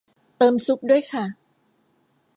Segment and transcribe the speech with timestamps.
[0.37, 1.25] เติมซุปด้วยค่ะ